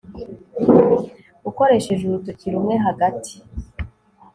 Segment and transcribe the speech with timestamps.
[1.49, 3.33] Ukoresheje urutoki rumwe hagati